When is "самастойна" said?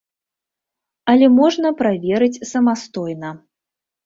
2.53-3.29